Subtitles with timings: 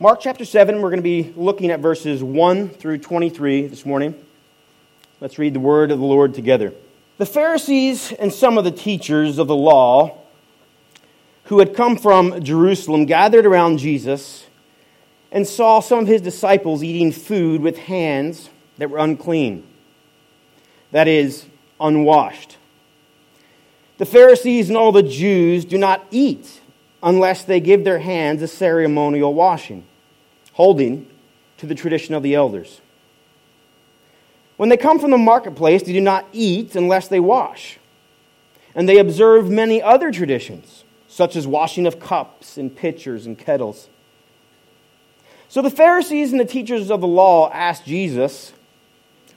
[0.00, 4.14] Mark chapter 7, we're going to be looking at verses 1 through 23 this morning.
[5.20, 6.72] Let's read the word of the Lord together.
[7.16, 10.16] The Pharisees and some of the teachers of the law
[11.46, 14.46] who had come from Jerusalem gathered around Jesus
[15.32, 19.66] and saw some of his disciples eating food with hands that were unclean,
[20.92, 21.44] that is,
[21.80, 22.56] unwashed.
[23.96, 26.60] The Pharisees and all the Jews do not eat
[27.02, 29.84] unless they give their hands a ceremonial washing,
[30.58, 31.06] holding
[31.56, 32.80] to the tradition of the elders.
[34.56, 37.78] When they come from the marketplace, they do not eat unless they wash.
[38.74, 43.88] And they observe many other traditions, such as washing of cups and pitchers and kettles.
[45.48, 48.52] So the Pharisees and the teachers of the law asked Jesus,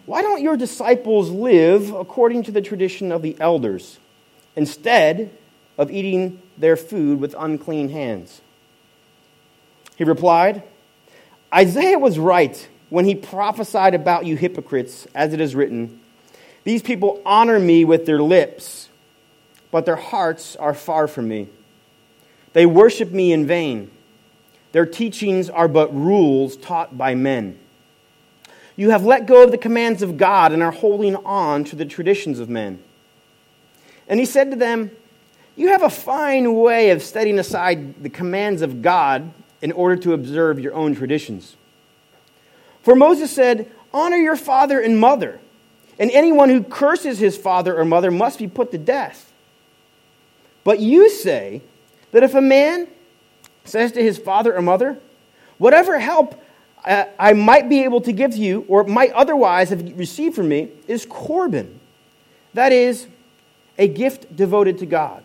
[0.07, 3.99] Why don't your disciples live according to the tradition of the elders
[4.55, 5.38] instead
[5.77, 8.41] of eating their food with unclean hands?
[9.98, 10.63] He replied,
[11.54, 16.02] Isaiah was right when he prophesied about you hypocrites, as it is written,
[16.63, 18.90] These people honor me with their lips,
[19.71, 21.49] but their hearts are far from me.
[22.54, 23.90] They worship me in vain.
[24.71, 27.58] Their teachings are but rules taught by men.
[28.76, 31.86] You have let go of the commands of God and are holding on to the
[31.86, 32.82] traditions of men.
[34.08, 34.91] And he said to them,
[35.55, 40.13] You have a fine way of setting aside the commands of God in order to
[40.13, 41.55] observe your own traditions.
[42.84, 45.40] For Moses said, Honor your father and mother,
[45.99, 49.31] and anyone who curses his father or mother must be put to death.
[50.63, 51.62] But you say
[52.12, 52.87] that if a man
[53.65, 54.98] says to his father or mother,
[55.57, 56.41] Whatever help
[56.84, 60.49] uh, I might be able to give to you, or might otherwise have received from
[60.49, 61.79] me, is Corban.
[62.55, 63.05] That is,
[63.77, 65.23] a gift devoted to God.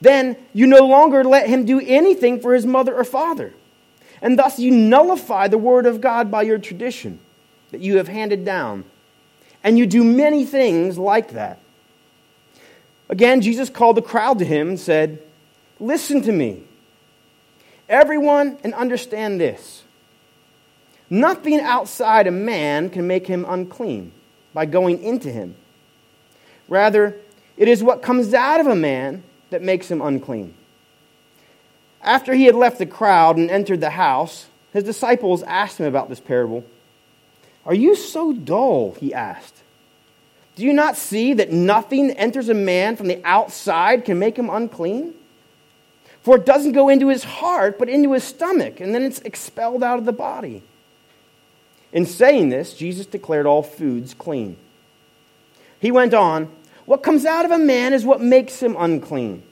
[0.00, 3.52] Then you no longer let him do anything for his mother or father.
[4.22, 7.20] And thus you nullify the word of God by your tradition
[7.70, 8.84] that you have handed down.
[9.62, 11.60] And you do many things like that.
[13.08, 15.22] Again, Jesus called the crowd to him and said,
[15.80, 16.62] Listen to me
[17.88, 19.82] everyone and understand this.
[21.10, 24.12] Nothing outside a man can make him unclean
[24.52, 25.56] by going into him.
[26.68, 27.16] Rather,
[27.56, 30.54] it is what comes out of a man that makes him unclean.
[32.02, 36.08] After he had left the crowd and entered the house, his disciples asked him about
[36.08, 36.64] this parable.
[37.66, 38.96] Are you so dull?
[38.98, 39.54] He asked.
[40.56, 44.36] Do you not see that nothing that enters a man from the outside can make
[44.36, 45.14] him unclean?
[46.22, 49.82] For it doesn't go into his heart, but into his stomach, and then it's expelled
[49.82, 50.62] out of the body.
[51.92, 54.56] In saying this, Jesus declared all foods clean.
[55.80, 56.50] He went on,
[56.88, 59.42] What comes out of a man is what makes him unclean.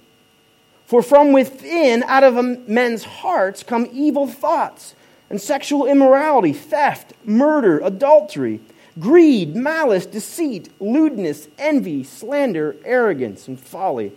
[0.87, 4.95] For from within, out of men's hearts, come evil thoughts
[5.29, 8.61] and sexual immorality, theft, murder, adultery,
[8.99, 14.13] greed, malice, deceit, lewdness, envy, slander, arrogance, and folly.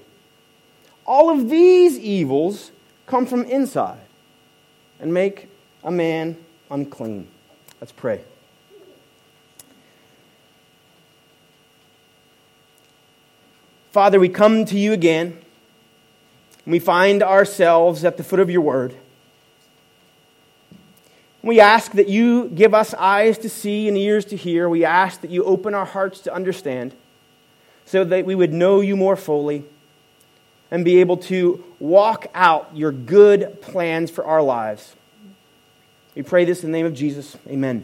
[1.06, 2.72] All of these evils
[3.06, 4.00] come from inside
[4.98, 5.50] and make
[5.84, 6.38] a man
[6.72, 7.28] unclean.
[7.82, 8.22] Let's pray.
[14.00, 15.38] Father, we come to you again.
[16.64, 18.96] And we find ourselves at the foot of your word.
[21.42, 24.70] We ask that you give us eyes to see and ears to hear.
[24.70, 26.96] We ask that you open our hearts to understand
[27.84, 29.66] so that we would know you more fully
[30.72, 34.96] and be able to walk out your good plans for our lives.
[36.16, 37.36] We pray this in the name of Jesus.
[37.50, 37.84] Amen.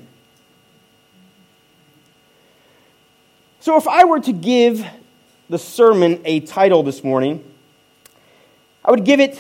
[3.60, 4.88] So, if I were to give
[5.50, 7.44] the sermon a title this morning,
[8.84, 9.38] I would give it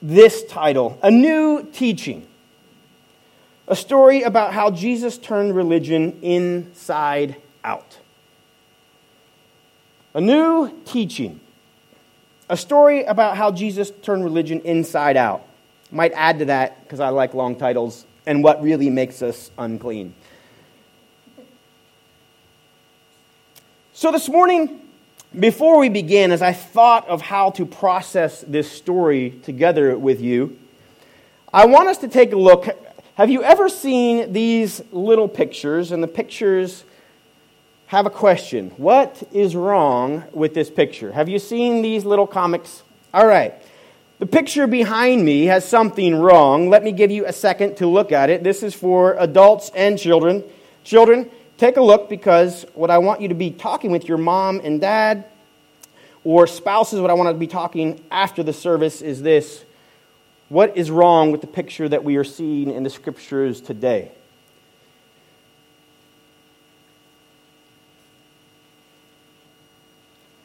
[0.00, 2.26] this title A New Teaching.
[3.66, 7.98] A story about how Jesus turned religion inside out.
[10.14, 11.38] A new teaching.
[12.48, 15.44] A story about how Jesus turned religion inside out.
[15.90, 20.14] Might add to that, because I like long titles, and what really makes us unclean.
[23.92, 24.80] So this morning,
[25.38, 30.58] before we begin, as I thought of how to process this story together with you,
[31.52, 32.66] I want us to take a look.
[33.14, 35.92] Have you ever seen these little pictures?
[35.92, 36.84] And the pictures
[37.86, 41.12] have a question What is wrong with this picture?
[41.12, 42.82] Have you seen these little comics?
[43.14, 43.54] All right.
[44.18, 46.68] The picture behind me has something wrong.
[46.68, 48.42] Let me give you a second to look at it.
[48.42, 50.42] This is for adults and children.
[50.82, 54.60] Children, take a look because what I want you to be talking with your mom
[54.64, 55.26] and dad
[56.24, 59.64] or spouses, what I want to be talking after the service is this
[60.48, 64.12] What is wrong with the picture that we are seeing in the scriptures today?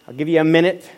[0.05, 0.89] I'll give you a minute,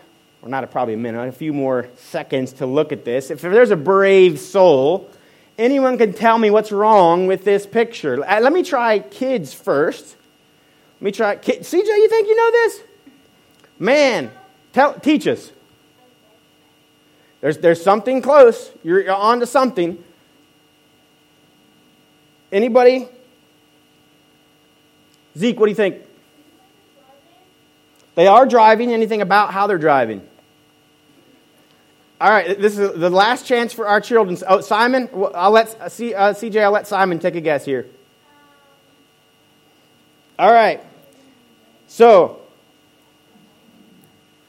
[0.42, 3.30] or not a, probably a minute, a few more seconds to look at this.
[3.30, 5.10] If there's a brave soul,
[5.58, 8.24] anyone can tell me what's wrong with this picture.
[8.26, 10.16] Uh, let me try kids first.
[11.00, 11.36] Let me try.
[11.38, 12.82] CJ, you think you know this?
[13.80, 14.32] Man,
[14.74, 15.52] tell, teach us.
[17.42, 18.72] There's, there's something close.
[18.84, 20.04] You're, you're on to something.
[22.52, 23.08] Anybody?
[25.38, 26.02] Zeke, what do you think?
[28.16, 28.94] They are driving.
[28.94, 30.26] Anything about how they're driving?
[32.26, 34.36] All right, this is the last chance for our children.
[34.48, 36.60] Oh, Simon, I'll let uh, CJ.
[36.60, 37.86] I'll let Simon take a guess here.
[40.40, 40.82] All right.
[41.86, 42.42] So,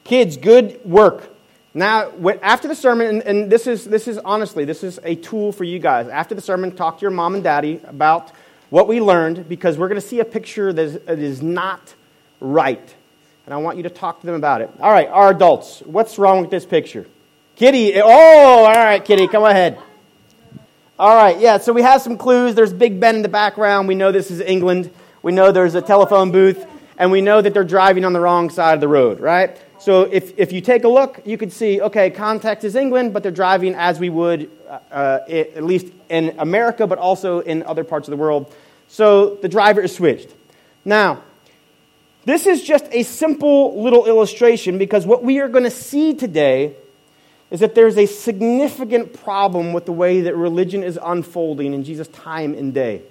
[0.03, 1.29] kids, good work.
[1.75, 5.51] Now, after the sermon, and, and this is this is honestly this is a tool
[5.51, 6.07] for you guys.
[6.07, 8.31] After the sermon, talk to your mom and daddy about
[8.71, 11.93] what we learned because we're going to see a picture that is, that is not
[12.41, 12.95] right
[13.45, 14.69] and I want you to talk to them about it.
[14.81, 17.05] All right, our adults, what's wrong with this picture?
[17.57, 19.79] Kitty, oh, all right, Kitty, come ahead.
[20.99, 22.53] All right, yeah, so we have some clues.
[22.53, 23.87] There's Big Ben in the background.
[23.87, 24.91] We know this is England.
[25.23, 26.63] We know there's a telephone booth,
[26.99, 29.59] and we know that they're driving on the wrong side of the road, right?
[29.79, 33.23] So if, if you take a look, you could see, okay, context is England, but
[33.23, 34.51] they're driving as we would,
[34.91, 38.53] uh, at least in America, but also in other parts of the world.
[38.87, 40.29] So the driver is switched.
[40.85, 41.23] Now,
[42.23, 46.75] this is just a simple little illustration because what we are going to see today
[47.49, 52.07] is that there's a significant problem with the way that religion is unfolding in Jesus'
[52.09, 53.01] time and day.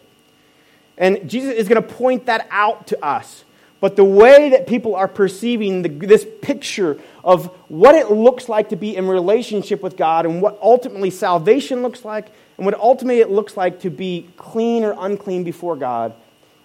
[0.99, 3.45] And Jesus is going to point that out to us.
[3.81, 8.71] But the way that people are perceiving the, this picture of what it looks like
[8.71, 13.21] to be in relationship with God and what ultimately salvation looks like and what ultimately
[13.21, 16.15] it looks like to be clean or unclean before God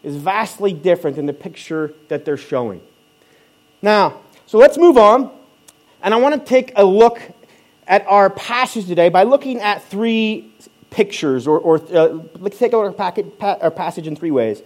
[0.03, 2.81] is vastly different than the picture that they're showing.
[3.81, 5.31] Now, so let's move on.
[6.01, 7.21] And I want to take a look
[7.87, 10.53] at our passage today by looking at three
[10.89, 14.61] pictures, or, or uh, let's take a look at our passage in three ways.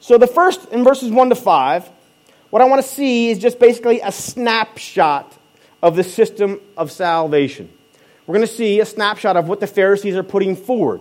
[0.00, 1.90] So, the first, in verses 1 to 5,
[2.50, 5.36] what I want to see is just basically a snapshot
[5.82, 7.70] of the system of salvation.
[8.26, 11.00] We're going to see a snapshot of what the Pharisees are putting forward.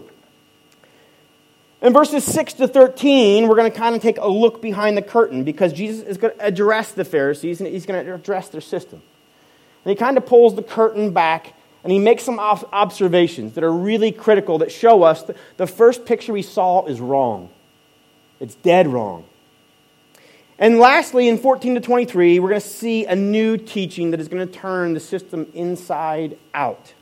[1.82, 5.02] In verses 6 to 13, we're going to kind of take a look behind the
[5.02, 8.62] curtain because Jesus is going to address the Pharisees and he's going to address their
[8.62, 9.02] system.
[9.86, 11.54] And he kind of pulls the curtain back
[11.84, 16.06] and he makes some observations that are really critical that show us that the first
[16.06, 17.50] picture we saw is wrong.
[18.40, 19.26] It's dead wrong.
[20.58, 24.28] And lastly, in 14 to 23, we're going to see a new teaching that is
[24.28, 26.94] going to turn the system inside out.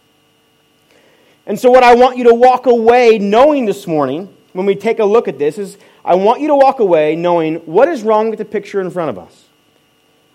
[1.48, 5.00] And so, what I want you to walk away knowing this morning when we take
[5.00, 8.30] a look at this is I want you to walk away knowing what is wrong
[8.30, 9.47] with the picture in front of us.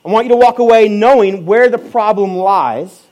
[0.04, 3.02] I want you to walk away knowing where the problem lies.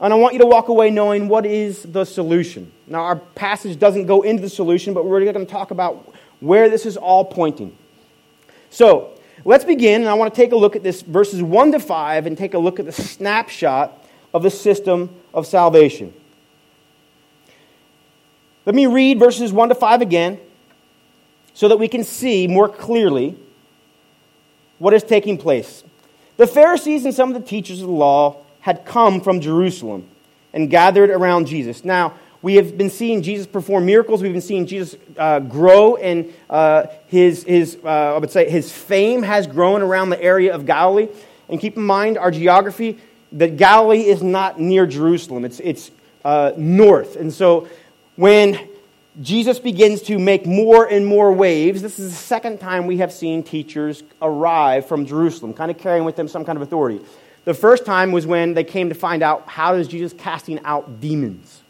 [0.00, 2.70] And I want you to walk away knowing what is the solution.
[2.86, 6.68] Now, our passage doesn't go into the solution, but we're going to talk about where
[6.68, 7.76] this is all pointing.
[8.70, 11.80] So, let's begin, and I want to take a look at this verses 1 to
[11.80, 14.04] 5 and take a look at the snapshot
[14.34, 16.12] of the system of salvation.
[18.66, 20.38] Let me read verses 1 to 5 again
[21.54, 23.34] so that we can see more clearly
[24.78, 25.84] what is taking place.
[26.36, 30.06] The Pharisees and some of the teachers of the law had come from Jerusalem
[30.52, 31.84] and gathered around Jesus.
[31.84, 34.22] Now, we have been seeing Jesus perform miracles.
[34.22, 38.70] We've been seeing Jesus uh, grow, and uh, his, his, uh, I would say his
[38.70, 41.08] fame has grown around the area of Galilee.
[41.48, 42.98] And keep in mind our geography
[43.32, 45.90] that Galilee is not near Jerusalem, it's, it's
[46.24, 47.16] uh, north.
[47.16, 47.68] And so
[48.16, 48.68] when
[49.22, 53.10] Jesus begins to make more and more waves, this is the second time we have
[53.10, 57.00] seen teachers arrive from Jerusalem, kind of carrying with them some kind of authority.
[57.44, 61.00] The first time was when they came to find out how is Jesus casting out
[61.00, 61.62] demons.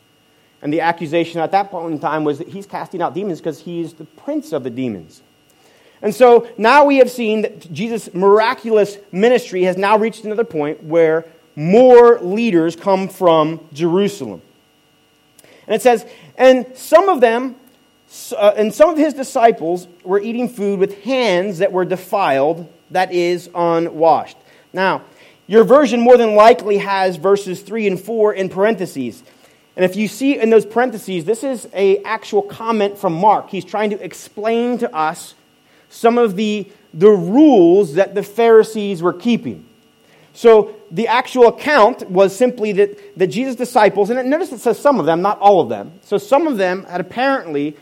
[0.61, 3.61] And the accusation at that point in time was that he's casting out demons because
[3.61, 5.23] he's the prince of the demons.
[6.03, 10.83] And so now we have seen that Jesus' miraculous ministry has now reached another point
[10.83, 14.43] where more leaders come from Jerusalem.
[15.67, 16.07] And it says,
[16.37, 17.57] and some of them,
[18.37, 23.13] uh, and some of his disciples were eating food with hands that were defiled, that
[23.13, 24.37] is, unwashed.
[24.73, 25.03] Now,
[25.47, 29.23] your version more than likely has verses 3 and 4 in parentheses.
[29.77, 33.51] And if you see in those parentheses, this is a actual comment from Mark.
[33.51, 35.35] He's trying to explain to us
[35.89, 39.67] some of the, the rules that the Pharisees were keeping.
[40.37, 45.01] So the actual account was simply that, that Jesus' disciples, and notice it says some
[45.01, 45.93] of them, not all of them.
[46.03, 47.75] So some of them had apparently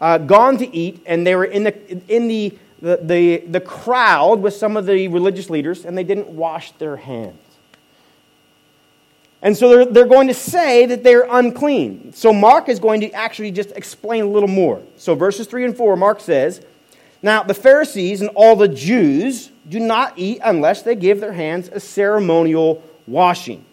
[0.00, 4.40] uh, gone to eat, and they were in the, in the, the, the, the crowd
[4.40, 7.38] with some of the religious leaders, and they didn't wash their hands.
[9.42, 12.14] And so they're, they're going to say that they're unclean.
[12.14, 14.82] So Mark is going to actually just explain a little more.
[14.96, 16.62] So verses 3 and 4, Mark says,
[17.20, 21.68] Now the Pharisees and all the Jews do not eat unless they give their hands
[21.68, 23.64] a ceremonial washing.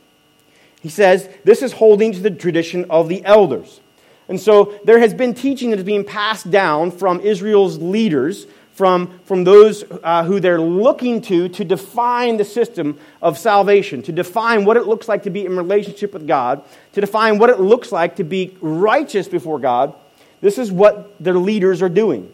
[0.81, 3.79] He says this is holding to the tradition of the elders.
[4.27, 9.19] And so there has been teaching that is being passed down from Israel's leaders, from,
[9.25, 14.65] from those uh, who they're looking to to define the system of salvation, to define
[14.65, 17.91] what it looks like to be in relationship with God, to define what it looks
[17.91, 19.95] like to be righteous before God.
[20.41, 22.31] This is what their leaders are doing.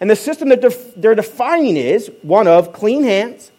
[0.00, 0.60] And the system that
[0.96, 3.50] they're, defining is one of clean hands.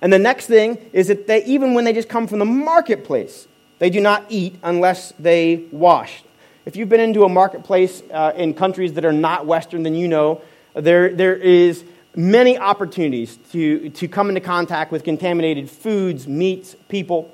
[0.00, 3.46] And the next thing is that they, even when they just come from the marketplace,
[3.78, 6.22] they do not eat unless they wash.
[6.66, 10.08] If you've been into a marketplace uh, in countries that are not Western, then you
[10.08, 10.42] know
[10.74, 17.32] there, there is many opportunities to, to come into contact with contaminated foods, meats, people.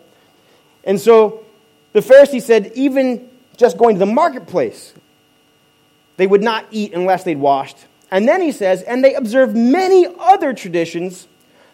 [0.85, 1.45] And so
[1.93, 4.93] the Pharisees said, even just going to the marketplace,
[6.17, 7.79] they would not eat unless they'd washed.
[8.15, 11.27] And then he says, and they observe many other traditions,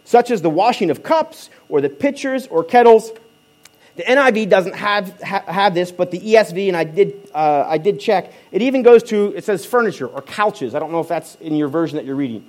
[0.04, 3.10] such as the washing of cups or the pitchers or kettles.
[3.96, 7.76] The NIV doesn't have, ha- have this, but the ESV, and I did, uh, I
[7.76, 10.74] did check, it even goes to, it says furniture or couches.
[10.74, 12.46] I don't know if that's in your version that you're reading.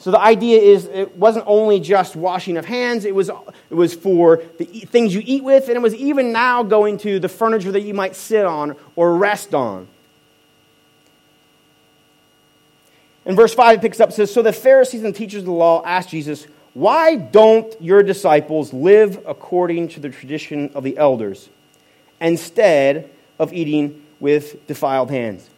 [0.00, 3.30] So the idea is it wasn't only just washing of hands, it was,
[3.70, 7.18] it was for the things you eat with, and it was even now going to
[7.18, 9.88] the furniture that you might sit on or rest on.
[13.30, 15.52] In verse 5, it picks up, and says, So the Pharisees and teachers of the
[15.52, 21.48] law asked Jesus, Why don't your disciples live according to the tradition of the elders
[22.20, 23.08] instead
[23.38, 25.48] of eating with defiled hands?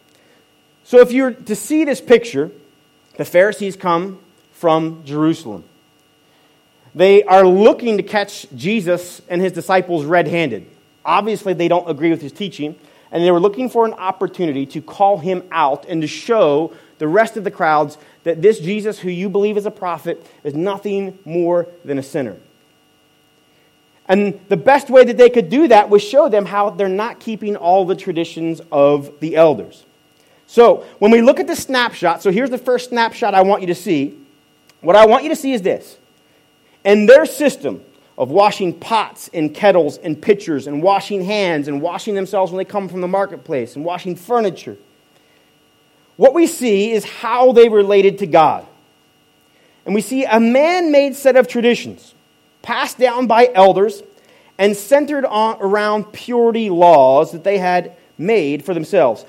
[0.83, 2.51] So if you're to see this picture,
[3.17, 4.19] the Pharisees come
[4.51, 5.63] from Jerusalem.
[6.93, 10.69] They are looking to catch Jesus and his disciples red handed.
[11.03, 12.75] Obviously, they don't agree with his teaching,
[13.11, 16.71] and they were looking for an opportunity to call him out and to show
[17.03, 20.53] the rest of the crowds that this Jesus, who you believe is a prophet, is
[20.53, 22.37] nothing more than a sinner.
[24.07, 27.19] And the best way that they could do that was show them how they're not
[27.19, 29.85] keeping all the traditions of the elders.
[30.47, 33.67] So, when we look at the snapshot, so here's the first snapshot I want you
[33.67, 34.17] to see.
[34.79, 35.97] What I want you to see is this.
[36.85, 37.83] In their system
[38.17, 42.65] of washing pots and kettles and pitchers and washing hands and washing themselves when they
[42.65, 44.77] come from the marketplace and washing furniture,
[46.17, 48.65] what we see is how they related to God.
[49.85, 52.13] And we see a man made set of traditions
[52.61, 54.01] passed down by elders
[54.57, 59.25] and centered on, around purity laws that they had made for themselves.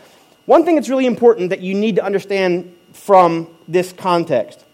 [0.46, 4.64] One thing that's really important that you need to understand from this context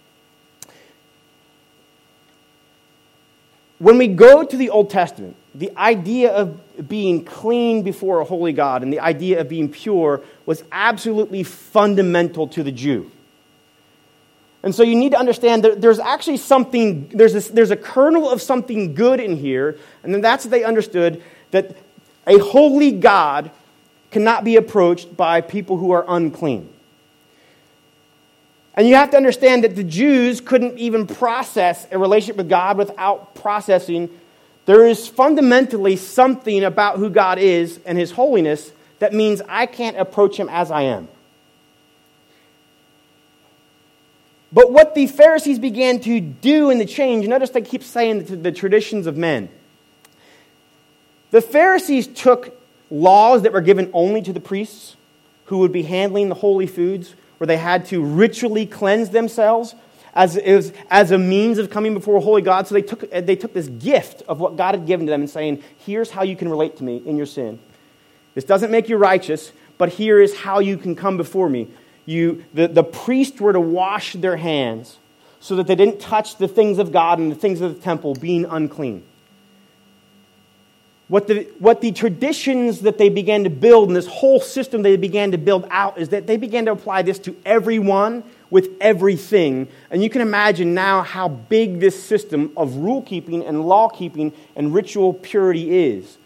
[3.80, 8.52] when we go to the Old Testament, the idea of being clean before a holy
[8.52, 13.10] God and the idea of being pure was absolutely fundamental to the Jew.
[14.62, 18.30] And so you need to understand that there's actually something, there's, this, there's a kernel
[18.30, 21.76] of something good in here, and then that's what they understood that
[22.26, 23.50] a holy God
[24.10, 26.72] cannot be approached by people who are unclean.
[28.74, 32.76] And you have to understand that the Jews couldn't even process a relationship with God
[32.76, 34.08] without processing
[34.70, 39.96] there is fundamentally something about who God is and his holiness that means I can't
[39.96, 41.08] approach him as I am.
[44.52, 48.52] But what the Pharisees began to do in the change, notice they keep saying the,
[48.52, 49.48] traditions of men.
[51.32, 52.56] The Pharisees took
[52.92, 54.94] laws that were given only to the priests
[55.46, 59.74] who would be handling the holy foods, where they had to ritually cleanse themselves
[60.14, 62.66] as, as, as a means of coming before holy God.
[62.66, 65.30] So they took, they took this gift of what God had given to them and
[65.30, 67.58] saying, Here's how you can relate to me in your sin.
[68.34, 71.68] This doesn't make you righteous, but here is how you can come before me.
[72.06, 74.98] You, the, the priests were to wash their hands
[75.40, 78.14] so that they didn't touch the things of God and the things of the temple,
[78.14, 79.04] being unclean.
[81.08, 84.96] What the, what the traditions that they began to build and this whole system they
[84.96, 89.68] began to build out is that they began to apply this to everyone with everything.
[89.90, 94.32] And you can imagine now how big this system of rule keeping and law keeping
[94.56, 96.18] and ritual purity is.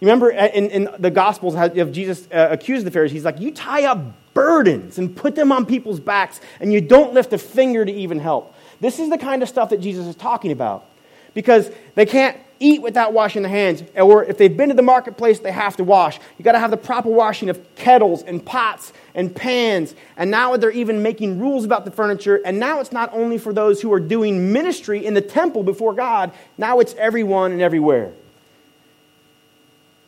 [0.00, 3.52] You remember in, in the Gospels, of Jesus uh, accused the Pharisees, he's like, You
[3.52, 4.00] tie up
[4.34, 8.18] burdens and put them on people's backs, and you don't lift a finger to even
[8.18, 8.54] help.
[8.80, 10.86] This is the kind of stuff that Jesus is talking about.
[11.34, 13.82] Because they can't eat without washing their hands.
[13.96, 16.18] Or if they've been to the marketplace, they have to wash.
[16.38, 19.94] You got to have the proper washing of kettles and pots and pans.
[20.16, 22.40] And now they're even making rules about the furniture.
[22.44, 25.92] And now it's not only for those who are doing ministry in the temple before
[25.92, 28.12] God, now it's everyone and everywhere.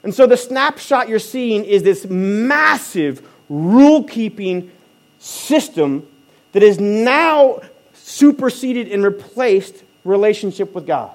[0.03, 4.71] And so the snapshot you're seeing is this massive rule keeping
[5.19, 6.07] system
[6.53, 7.61] that is now
[7.95, 11.13] superseded and replaced relationship with God.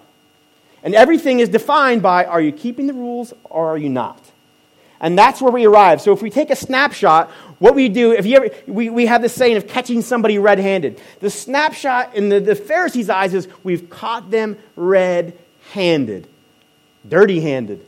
[0.84, 4.20] And everything is defined by are you keeping the rules or are you not?
[5.02, 6.02] And that's where we arrive.
[6.02, 9.22] So if we take a snapshot, what we do, if you ever, we, we have
[9.22, 11.02] this saying of catching somebody red handed.
[11.22, 15.38] The snapshot in the, the Pharisees' eyes is we've caught them red
[15.72, 16.28] handed,
[17.08, 17.86] dirty handed.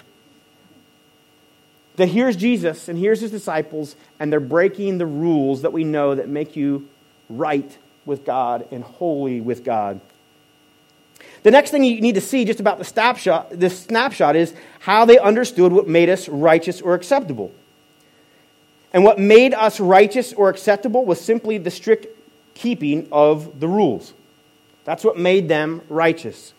[1.98, 6.16] That here's Jesus and here's his disciples, and they're breaking the rules that we know
[6.16, 6.88] that make you
[7.30, 10.00] right with God and holy with God.
[11.44, 15.06] The next thing you need to see just about the snapshot, this snapshot is how
[15.06, 17.52] they understood what made us righteous or acceptable.
[18.94, 22.08] And what made us righteous or acceptable was simply the strict
[22.54, 24.14] keeping of the rules.
[24.84, 26.54] That's what made them righteous.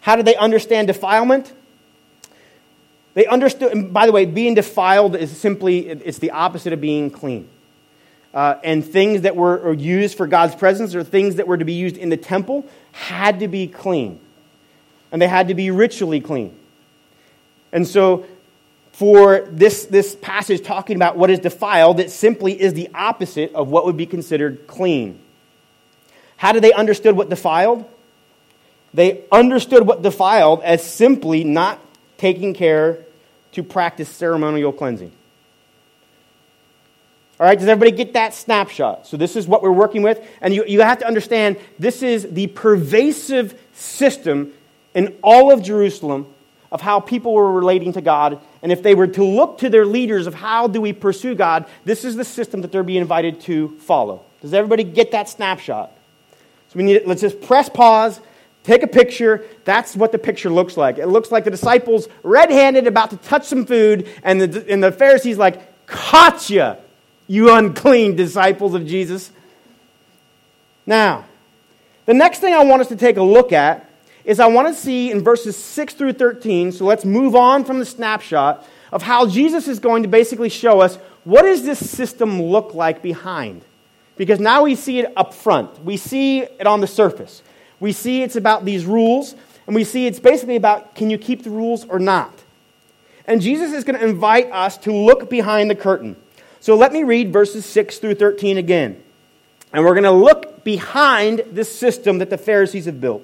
[0.00, 1.52] How did they understand defilement?
[3.14, 7.10] They understood, and by the way, being defiled is simply, it's the opposite of being
[7.10, 7.48] clean.
[8.32, 11.72] Uh, and things that were used for God's presence or things that were to be
[11.72, 12.66] used in the temple
[12.98, 14.18] had to be clean.
[15.12, 16.58] And they had to be ritually clean.
[17.72, 18.26] And so,
[18.92, 23.68] for this, this passage talking about what is defiled, it simply is the opposite of
[23.68, 25.20] what would be considered clean.
[26.36, 27.84] How did they understood what defiled?
[28.92, 31.78] They understood what defiled as simply not
[32.16, 32.98] taking care
[33.52, 35.12] to practice ceremonial cleansing.
[37.40, 39.06] All right, does everybody get that snapshot?
[39.06, 40.26] So, this is what we're working with.
[40.40, 44.52] And you, you have to understand this is the pervasive system
[44.94, 46.26] in all of Jerusalem
[46.72, 48.40] of how people were relating to God.
[48.62, 51.66] And if they were to look to their leaders of how do we pursue God,
[51.84, 54.24] this is the system that they're being invited to follow.
[54.42, 55.92] Does everybody get that snapshot?
[56.70, 58.20] So, we need, let's just press pause
[58.68, 59.46] Take a picture.
[59.64, 60.98] That's what the picture looks like.
[60.98, 64.84] It looks like the disciples red handed about to touch some food, and the, and
[64.84, 66.76] the Pharisees, like, caught you,
[67.28, 69.30] you unclean disciples of Jesus.
[70.86, 71.26] Now,
[72.06, 73.88] the next thing I want us to take a look at
[74.24, 77.78] is I want to see in verses 6 through 13, so let's move on from
[77.78, 82.40] the snapshot of how Jesus is going to basically show us what does this system
[82.40, 83.62] look like behind?
[84.16, 85.84] Because now we see it up front.
[85.84, 87.42] We see it on the surface.
[87.80, 89.34] We see it's about these rules,
[89.66, 92.32] and we see it's basically about can you keep the rules or not?
[93.26, 96.16] And Jesus is going to invite us to look behind the curtain.
[96.60, 99.02] So let me read verses 6 through 13 again.
[99.72, 103.22] And we're going to look behind this system that the Pharisees have built.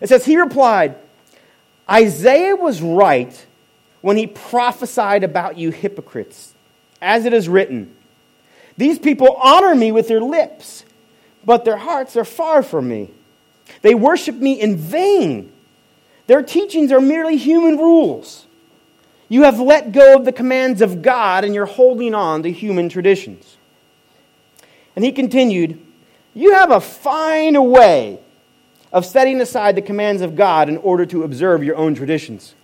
[0.00, 0.96] It says, He replied,
[1.88, 3.46] Isaiah was right
[4.00, 6.54] when he prophesied about you hypocrites,
[7.00, 7.94] as it is written,
[8.76, 10.84] These people honor me with their lips,
[11.44, 13.10] but their hearts are far from me.
[13.82, 15.52] They worship me in vain.
[16.26, 18.45] Their teachings are merely human rules.
[19.28, 22.88] You have let go of the commands of God and you're holding on to human
[22.88, 23.56] traditions.
[24.94, 25.80] And he continued,
[26.34, 28.20] You have a fine way
[28.92, 32.54] of setting aside the commands of God in order to observe your own traditions.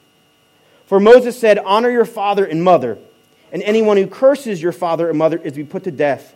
[0.86, 2.98] For Moses said, Honor your father and mother,
[3.50, 6.34] and anyone who curses your father or mother is to be put to death.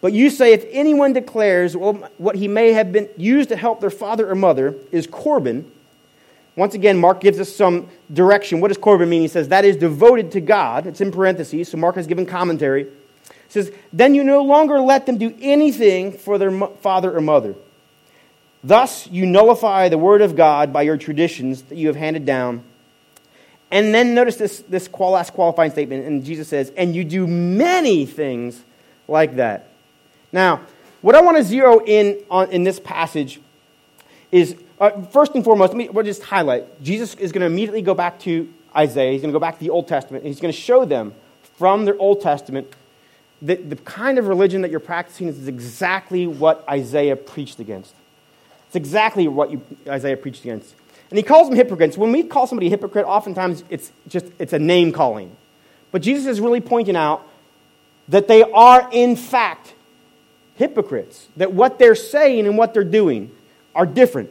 [0.00, 3.80] But you say if anyone declares well, what he may have been used to help
[3.80, 5.70] their father or mother is Corban,
[6.58, 8.60] once again, Mark gives us some direction.
[8.60, 9.22] What does Corban mean?
[9.22, 10.86] He says that is devoted to God.
[10.86, 12.84] It's in parentheses, so Mark has given commentary.
[12.84, 17.54] He says, then you no longer let them do anything for their father or mother.
[18.64, 22.64] Thus, you nullify the word of God by your traditions that you have handed down.
[23.70, 28.04] And then notice this, this last qualifying statement, and Jesus says, and you do many
[28.04, 28.60] things
[29.06, 29.70] like that.
[30.32, 30.62] Now,
[31.02, 33.40] what I want to zero in on in this passage
[34.32, 36.82] is uh, first and foremost, let me we'll just highlight.
[36.82, 39.12] Jesus is going to immediately go back to Isaiah.
[39.12, 40.24] He's going to go back to the Old Testament.
[40.24, 41.14] And he's going to show them
[41.56, 42.72] from their Old Testament
[43.42, 47.94] that the kind of religion that you're practicing is exactly what Isaiah preached against.
[48.66, 50.74] It's exactly what you, Isaiah preached against.
[51.10, 51.96] And he calls them hypocrites.
[51.96, 55.34] When we call somebody a hypocrite, oftentimes it's just it's a name calling.
[55.90, 57.26] But Jesus is really pointing out
[58.08, 59.74] that they are in fact
[60.56, 63.30] hypocrites, that what they're saying and what they're doing
[63.74, 64.30] are different.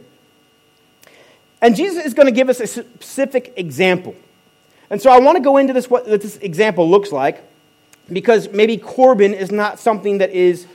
[1.62, 4.16] And Jesus is going to give us a specific example.
[4.90, 7.44] And so I want to go into this, what this example looks like,
[8.12, 10.68] because maybe Corban is not something that is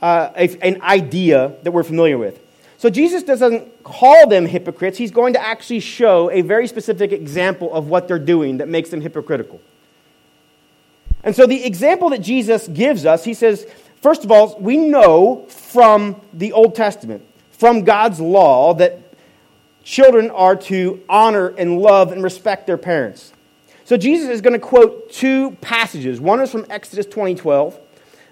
[0.00, 2.40] uh, an idea that we're familiar with.
[2.78, 4.98] So Jesus doesn't call them hypocrites.
[4.98, 8.90] He's going to actually show a very specific example of what they're doing that makes
[8.90, 9.60] them hypocritical.
[11.24, 13.66] And so the example that Jesus gives us, he says,
[14.02, 19.00] first of all, we know from the Old Testament, from God's law, that
[19.86, 23.32] children are to honor and love and respect their parents.
[23.84, 26.20] So Jesus is going to quote two passages.
[26.20, 27.78] One is from Exodus 20:12,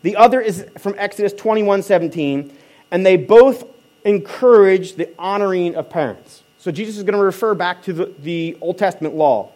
[0.03, 2.51] the other is from Exodus 21:17,
[2.91, 3.65] and they both
[4.05, 6.43] encourage the honoring of parents.
[6.59, 9.53] So Jesus is going to refer back to the, the Old Testament law.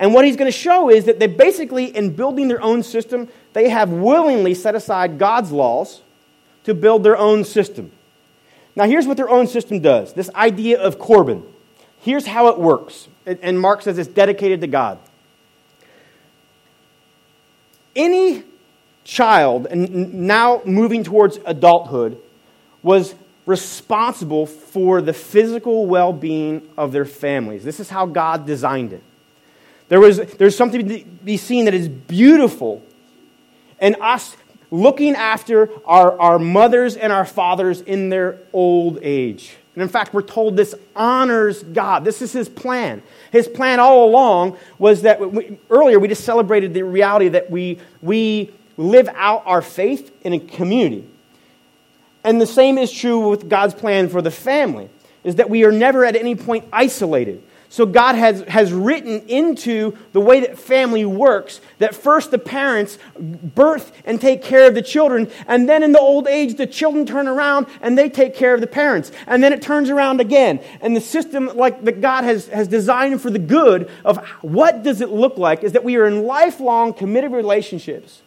[0.00, 3.28] And what he's going to show is that they basically, in building their own system,
[3.52, 6.02] they have willingly set aside God's laws
[6.64, 7.92] to build their own system.
[8.76, 11.44] Now, here's what their own system does this idea of Corban.
[12.00, 13.08] Here's how it works.
[13.24, 14.98] And Mark says it's dedicated to God.
[17.96, 18.42] Any
[19.04, 22.18] child, and now moving towards adulthood,
[22.82, 23.14] was
[23.46, 27.64] responsible for the physical well being of their families.
[27.64, 29.02] This is how God designed it.
[29.88, 32.82] There was, there's something to be seen that is beautiful
[33.78, 34.36] and us
[34.74, 39.56] looking after our, our mothers and our fathers in their old age.
[39.74, 42.04] And in fact, we're told this honors God.
[42.04, 43.02] This is his plan.
[43.30, 47.78] His plan all along was that we, earlier we just celebrated the reality that we,
[48.02, 51.08] we live out our faith in a community.
[52.24, 54.88] And the same is true with God's plan for the family,
[55.22, 57.42] is that we are never at any point isolated.
[57.74, 63.00] So God has, has written into the way that family works that first the parents
[63.18, 67.04] birth and take care of the children, and then in the old age, the children
[67.04, 69.10] turn around and they take care of the parents.
[69.26, 70.60] And then it turns around again.
[70.82, 75.00] And the system like that God has, has designed for the good of what does
[75.00, 78.22] it look like is that we are in lifelong committed relationships.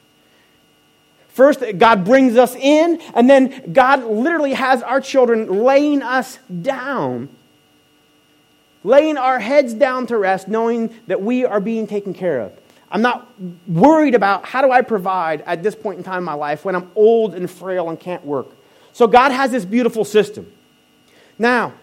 [1.30, 7.30] First, God brings us in, and then God literally has our children laying us down
[8.84, 12.52] laying our heads down to rest, knowing that we are being taken care of.
[12.90, 13.28] I'm not
[13.68, 16.76] worried about how do I provide at this point in time in my life when
[16.76, 18.48] I'm old and frail and can't work.
[18.94, 20.52] So God has this beautiful system.
[21.38, 21.74] Now,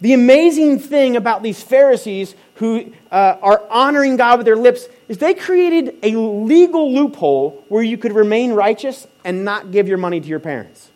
[0.00, 5.18] the amazing thing about these Pharisees who uh, are honoring God with their lips is
[5.18, 10.20] they created a legal loophole where you could remain righteous and not give your money
[10.20, 10.90] to your parents.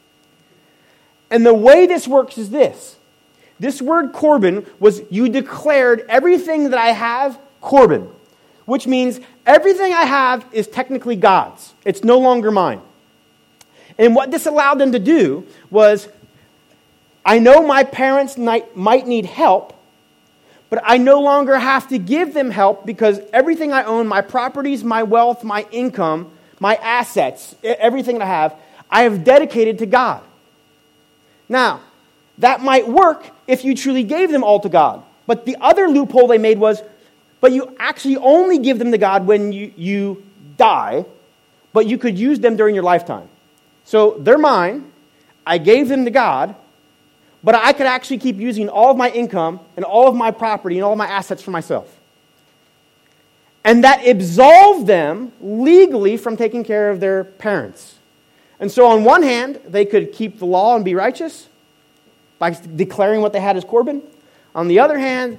[1.30, 2.96] And the way this works is this
[3.60, 8.10] this word Corban was you declared everything that I have Corban,
[8.64, 11.72] which means everything I have is technically God's.
[11.84, 12.80] It's no longer mine.
[13.98, 16.08] And what this allowed them to do was
[17.24, 19.72] I know my parents might need help,
[20.68, 24.82] but I no longer have to give them help because everything I own, my properties,
[24.84, 28.56] my wealth, my income, my assets, everything that I have,
[28.90, 30.22] I have dedicated to God.
[31.48, 31.80] Now,
[32.38, 35.02] that might work if you truly gave them all to God.
[35.26, 36.82] But the other loophole they made was,
[37.40, 40.24] but you actually only give them to God when you, you
[40.56, 41.04] die,
[41.72, 43.28] but you could use them during your lifetime.
[43.84, 44.90] So they're mine.
[45.46, 46.54] I gave them to God,
[47.42, 50.76] but I could actually keep using all of my income and all of my property
[50.76, 52.00] and all of my assets for myself.
[53.62, 57.96] And that absolved them legally from taking care of their parents.
[58.60, 61.48] And so, on one hand, they could keep the law and be righteous
[62.44, 64.02] by declaring what they had as Corban.
[64.54, 65.38] On the other hand,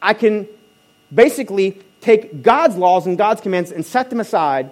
[0.00, 0.48] I can
[1.14, 4.70] basically take God's laws and God's commands and set them aside,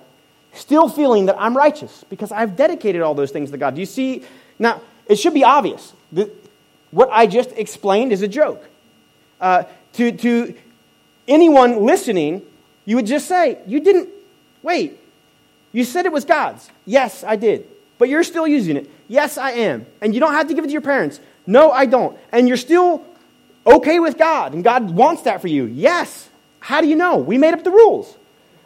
[0.54, 3.74] still feeling that I'm righteous because I've dedicated all those things to God.
[3.74, 4.24] Do you see?
[4.59, 5.92] Now, it should be obvious.
[6.12, 6.30] that
[6.90, 8.64] what I just explained is a joke.
[9.38, 10.54] Uh, to, to
[11.28, 12.40] anyone listening,
[12.87, 14.09] you would just say, You didn't,
[14.62, 14.98] wait,
[15.72, 16.70] you said it was God's.
[16.87, 17.68] Yes, I did.
[17.98, 18.90] But you're still using it.
[19.09, 19.87] Yes, I am.
[20.00, 21.20] And you don't have to give it to your parents.
[21.46, 22.18] No, I don't.
[22.33, 23.04] And you're still
[23.66, 25.64] okay with God, and God wants that for you.
[25.64, 26.28] Yes.
[26.61, 27.18] How do you know?
[27.18, 28.16] We made up the rules.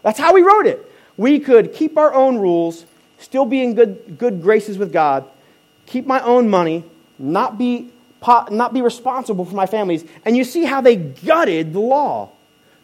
[0.03, 0.85] That's how we wrote it.
[1.17, 2.85] We could keep our own rules,
[3.19, 5.29] still be in good, good graces with God,
[5.87, 6.85] keep my own money,
[7.19, 7.91] not be,
[8.25, 10.05] not be responsible for my families.
[10.25, 12.31] And you see how they gutted the law.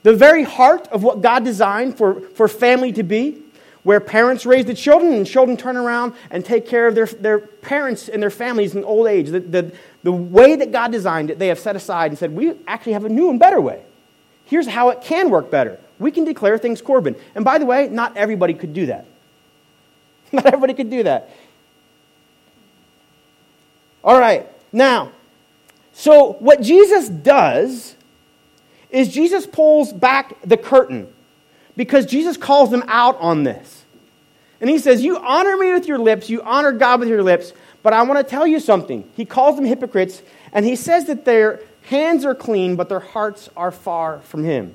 [0.02, 3.43] The very heart of what God designed for, for family to be
[3.84, 7.38] where parents raise the children and children turn around and take care of their, their
[7.38, 9.28] parents and their families in old age.
[9.28, 12.54] The, the, the way that God designed it, they have set aside and said, we
[12.66, 13.82] actually have a new and better way.
[14.46, 15.78] Here's how it can work better.
[15.98, 17.14] We can declare things Corban.
[17.34, 19.06] And by the way, not everybody could do that.
[20.32, 21.30] Not everybody could do that.
[24.02, 25.12] All right, now,
[25.92, 27.94] so what Jesus does
[28.90, 31.13] is Jesus pulls back the curtain
[31.76, 33.84] because Jesus calls them out on this.
[34.60, 37.52] And he says, You honor me with your lips, you honor God with your lips,
[37.82, 39.08] but I want to tell you something.
[39.16, 43.50] He calls them hypocrites, and he says that their hands are clean, but their hearts
[43.56, 44.74] are far from him.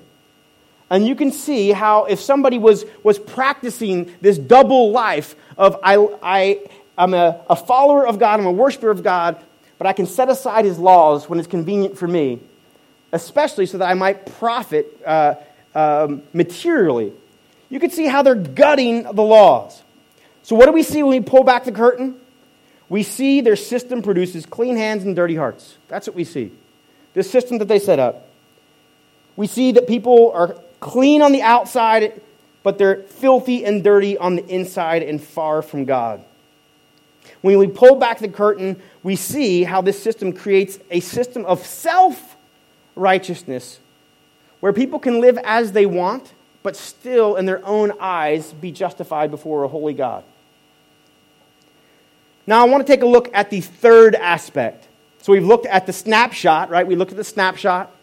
[0.90, 5.98] And you can see how if somebody was, was practicing this double life of I,
[6.22, 6.60] I,
[6.98, 9.40] I'm a, a follower of God, I'm a worshiper of God,
[9.78, 12.40] but I can set aside his laws when it's convenient for me,
[13.12, 15.36] especially so that I might profit uh,
[15.76, 17.14] um, materially.
[17.70, 19.82] You can see how they're gutting the laws.
[20.44, 22.20] So, what do we see when we pull back the curtain?
[22.90, 25.78] We see their system produces clean hands and dirty hearts.
[25.88, 26.52] That's what we see.
[27.14, 28.28] This system that they set up.
[29.36, 32.20] We see that people are clean on the outside,
[32.64, 36.24] but they're filthy and dirty on the inside and far from God.
[37.42, 41.66] When we pull back the curtain, we see how this system creates a system of
[41.66, 42.36] self
[42.96, 43.80] righteousness
[44.60, 49.32] where people can live as they want, but still, in their own eyes, be justified
[49.32, 50.24] before a holy God.
[52.46, 54.88] Now, I want to take a look at the third aspect.
[55.22, 56.86] So, we've looked at the snapshot, right?
[56.86, 57.96] We looked at the snapshot.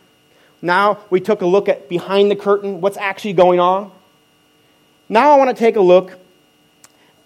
[0.63, 3.93] Now we took a look at behind the curtain, what's actually going on.
[5.09, 6.19] Now I want to take a look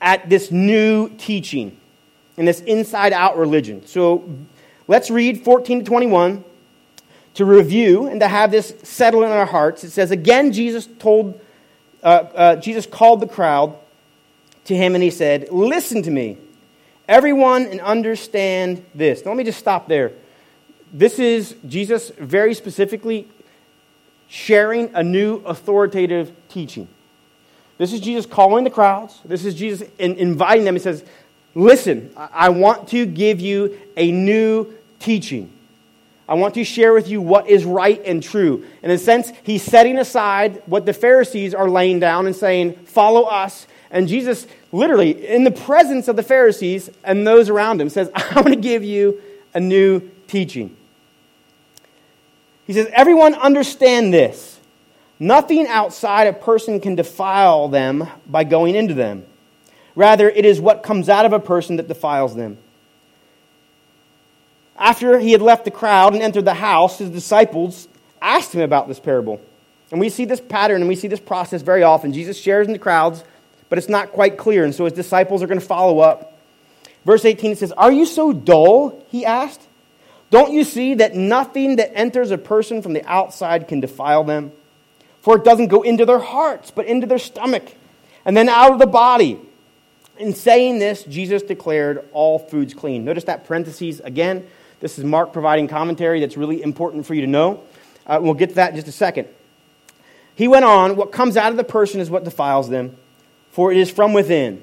[0.00, 1.76] at this new teaching
[2.36, 3.86] and this inside out religion.
[3.86, 4.28] So
[4.88, 6.44] let's read 14 to 21
[7.34, 9.84] to review and to have this settle in our hearts.
[9.84, 11.40] It says, Again, Jesus told,
[12.02, 13.76] uh, uh, Jesus called the crowd
[14.64, 16.38] to him and he said, Listen to me,
[17.08, 19.24] everyone, and understand this.
[19.24, 20.12] Now, let me just stop there
[20.92, 23.28] this is Jesus very specifically
[24.28, 26.88] sharing a new authoritative teaching.
[27.78, 29.20] This is Jesus calling the crowds.
[29.24, 30.74] This is Jesus inviting them.
[30.74, 31.04] He says,
[31.54, 35.50] Listen, I want to give you a new teaching.
[36.30, 38.64] I want to share with you what is right and true.
[38.84, 43.24] In a sense, he's setting aside what the Pharisees are laying down and saying, Follow
[43.24, 43.66] us.
[43.90, 48.32] And Jesus, literally, in the presence of the Pharisees and those around him, says, I
[48.36, 49.20] want to give you
[49.54, 50.76] a new teaching.
[52.64, 54.60] He says, Everyone understand this.
[55.18, 59.26] Nothing outside a person can defile them by going into them.
[59.96, 62.56] Rather, it is what comes out of a person that defiles them.
[64.80, 67.86] After he had left the crowd and entered the house, his disciples
[68.22, 69.40] asked him about this parable.
[69.90, 72.14] And we see this pattern and we see this process very often.
[72.14, 73.22] Jesus shares in the crowds,
[73.68, 74.64] but it's not quite clear.
[74.64, 76.38] And so his disciples are going to follow up.
[77.04, 79.04] Verse 18 it says, Are you so dull?
[79.08, 79.60] He asked.
[80.30, 84.52] Don't you see that nothing that enters a person from the outside can defile them?
[85.20, 87.74] For it doesn't go into their hearts, but into their stomach,
[88.24, 89.38] and then out of the body.
[90.18, 93.04] In saying this, Jesus declared all foods clean.
[93.04, 94.46] Notice that parentheses again.
[94.80, 97.62] This is Mark providing commentary that's really important for you to know.
[98.06, 99.28] Uh, we'll get to that in just a second.
[100.34, 102.96] He went on, What comes out of the person is what defiles them,
[103.52, 104.62] for it is from within,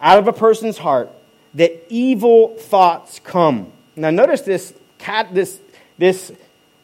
[0.00, 1.10] out of a person's heart,
[1.54, 3.72] that evil thoughts come.
[3.94, 5.60] Now, notice this cat, this,
[5.96, 6.32] this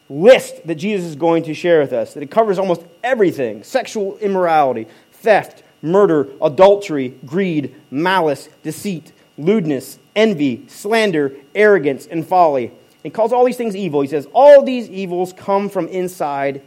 [0.08, 4.16] list that Jesus is going to share with us, that it covers almost everything sexual
[4.18, 12.72] immorality, theft, murder, adultery, greed, malice, deceit, lewdness, envy, slander, arrogance, and folly.
[13.02, 14.00] He calls all these things evil.
[14.00, 16.62] He says, All these evils come from inside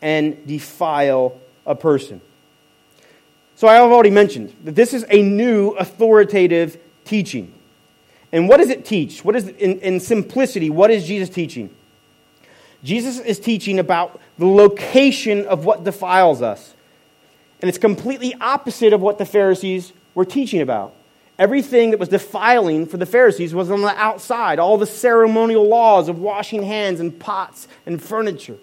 [0.00, 2.20] and defile a person.
[3.56, 7.52] So I have already mentioned that this is a new authoritative teaching.
[8.32, 9.24] And what does it teach?
[9.24, 11.70] What is, in, in simplicity, what is Jesus teaching?
[12.82, 16.74] Jesus is teaching about the location of what defiles us.
[17.60, 20.94] And it's completely opposite of what the Pharisees were teaching about.
[21.38, 26.08] Everything that was defiling for the Pharisees was on the outside, all the ceremonial laws
[26.08, 28.58] of washing hands and pots and furniture.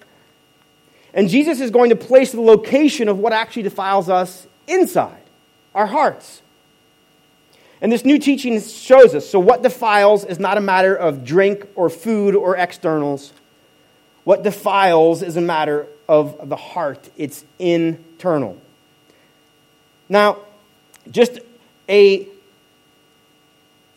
[1.14, 5.22] And Jesus is going to place the location of what actually defiles us inside,
[5.76, 6.42] our hearts.
[7.82, 11.68] And this new teaching shows us so, what defiles is not a matter of drink
[11.76, 13.34] or food or externals.
[14.24, 18.62] What defiles is a matter of the heart, it's internal.
[20.08, 20.40] Now,
[21.10, 21.40] just
[21.90, 22.28] a,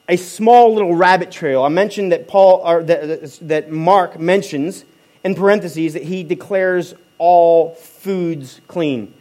[0.08, 1.62] a small little rabbit trail.
[1.62, 4.84] I mentioned that Paul or that, that Mark mentions
[5.22, 9.14] in parentheses that he declares all foods clean.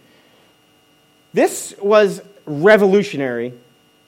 [1.34, 3.54] This was revolutionary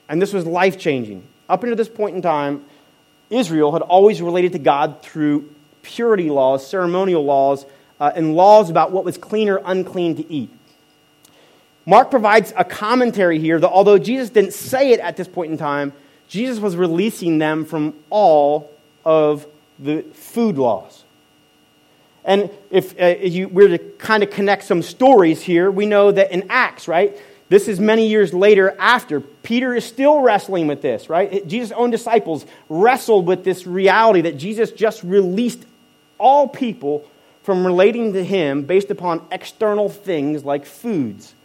[0.09, 1.23] and this was life changing.
[1.47, 2.65] Up until this point in time,
[3.29, 5.49] Israel had always related to God through
[5.81, 7.65] purity laws, ceremonial laws,
[7.99, 10.49] uh, and laws about what was clean or unclean to eat.
[11.85, 15.57] Mark provides a commentary here that although Jesus didn't say it at this point in
[15.57, 15.93] time,
[16.27, 18.71] Jesus was releasing them from all
[19.03, 19.45] of
[19.79, 21.03] the food laws.
[22.23, 26.31] And if, uh, you were to kind of connect some stories here, we know that
[26.31, 27.15] in Acts, right,
[27.47, 29.21] This is many years later after.
[29.21, 31.47] Peter is still wrestling with this, right?
[31.47, 35.63] Jesus' own disciples wrestled with this reality that Jesus just released
[36.17, 37.07] all people
[37.43, 41.35] from relating to him based upon external things like foods.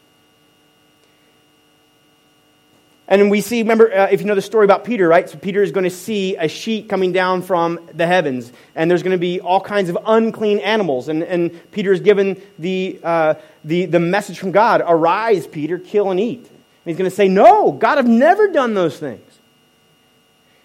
[3.10, 5.28] And we see, remember, uh, if you know the story about Peter, right?
[5.28, 9.02] So Peter is going to see a sheet coming down from the heavens, and there's
[9.02, 11.08] going to be all kinds of unclean animals.
[11.08, 16.12] And, and Peter is given the, uh, the, the message from God Arise, Peter, kill
[16.12, 16.38] and eat.
[16.38, 16.48] And
[16.84, 19.26] he's going to say, No, God, I've never done those things.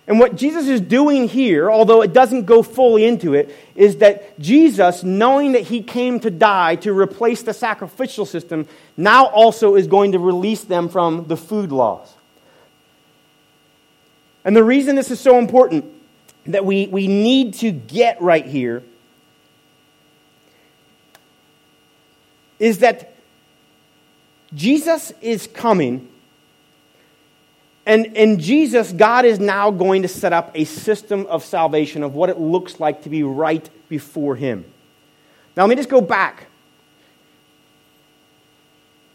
[0.07, 4.39] And what Jesus is doing here, although it doesn't go fully into it, is that
[4.39, 9.87] Jesus, knowing that he came to die to replace the sacrificial system, now also is
[9.87, 12.14] going to release them from the food laws.
[14.45, 15.85] And the reason this is so important
[16.45, 18.83] that we, we need to get right here
[22.59, 23.15] is that
[24.53, 26.07] Jesus is coming.
[27.87, 32.13] And in Jesus, God is now going to set up a system of salvation of
[32.13, 34.63] what it looks like to be right before Him.
[35.57, 36.47] Now, let me just go back.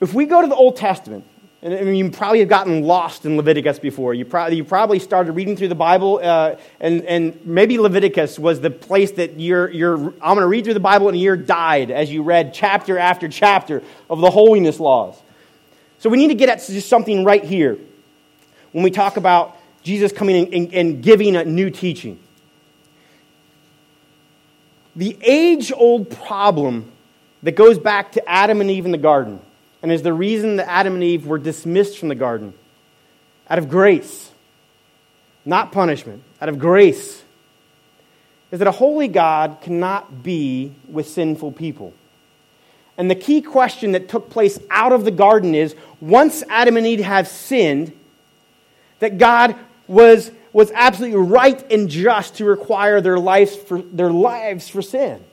[0.00, 1.24] If we go to the Old Testament,
[1.62, 4.14] and I mean, you probably have gotten lost in Leviticus before.
[4.14, 8.62] You, pro- you probably started reading through the Bible, uh, and, and maybe Leviticus was
[8.62, 11.90] the place that you're, you're I'm going to read through the Bible, and you're died
[11.90, 15.20] as you read chapter after chapter of the holiness laws.
[15.98, 17.76] So we need to get at just something right here
[18.72, 22.18] when we talk about Jesus coming and, and, and giving a new teaching.
[24.96, 26.90] The age old problem
[27.42, 29.40] that goes back to Adam and Eve in the garden
[29.82, 32.52] and is the reason that Adam and Eve were dismissed from the garden.
[33.48, 34.30] Out of grace,
[35.44, 37.22] not punishment, out of grace,
[38.50, 41.94] is that a holy God cannot be with sinful people.
[42.98, 46.86] And the key question that took place out of the garden is once Adam and
[46.86, 47.96] Eve have sinned,
[48.98, 49.56] that God
[49.88, 55.24] was, was absolutely right and just to require their lives for, their lives for sin.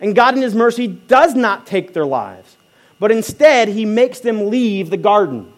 [0.00, 2.53] And God, in His mercy, does not take their lives
[3.04, 5.52] but instead he makes them leave the garden.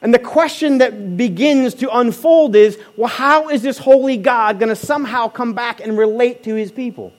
[0.00, 4.70] And the question that begins to unfold is well, how is this holy God going
[4.70, 7.12] to somehow come back and relate to his people?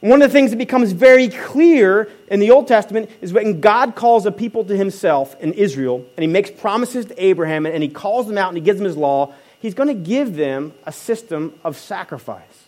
[0.00, 3.94] One of the things that becomes very clear in the Old Testament is when God
[3.94, 7.88] calls a people to himself in Israel, and he makes promises to Abraham, and he
[7.88, 10.90] calls them out and he gives them his law, he's going to give them a
[10.90, 12.64] system of sacrifice.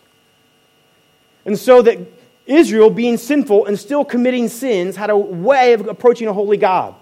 [1.43, 1.99] And so that
[2.45, 6.95] Israel, being sinful and still committing sins, had a way of approaching a holy God.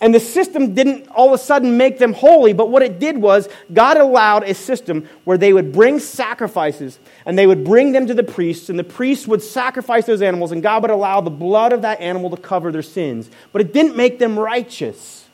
[0.00, 3.16] And the system didn't all of a sudden make them holy, but what it did
[3.16, 8.06] was God allowed a system where they would bring sacrifices and they would bring them
[8.06, 11.30] to the priests, and the priests would sacrifice those animals, and God would allow the
[11.30, 13.30] blood of that animal to cover their sins.
[13.52, 15.25] But it didn't make them righteous.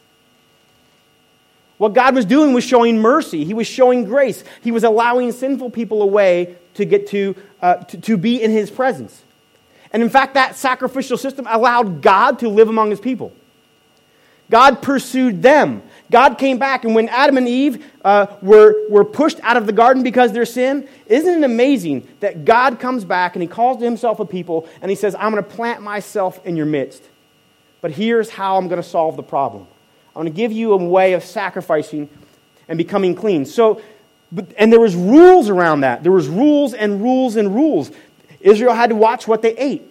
[1.82, 5.70] What God was doing was showing mercy, He was showing grace, He was allowing sinful
[5.70, 9.20] people away to get to, uh, to, to be in his presence.
[9.92, 13.32] And in fact, that sacrificial system allowed God to live among his people.
[14.48, 15.82] God pursued them.
[16.08, 19.72] God came back, and when Adam and Eve uh, were, were pushed out of the
[19.72, 23.78] garden because of their sin, isn't it amazing that God comes back and he calls
[23.78, 27.02] to himself a people and he says, I'm going to plant myself in your midst.
[27.80, 29.66] But here's how I'm going to solve the problem
[30.14, 32.09] I'm going to give you a way of sacrificing
[32.68, 33.46] and becoming clean.
[33.46, 33.81] So
[34.57, 36.03] and there was rules around that.
[36.03, 37.90] There was rules and rules and rules.
[38.40, 39.83] Israel had to watch what they ate.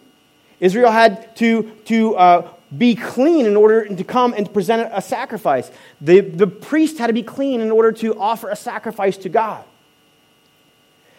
[0.59, 5.71] Israel had to, to uh, be clean in order to come and present a sacrifice.
[5.99, 9.63] The, the priest had to be clean in order to offer a sacrifice to God.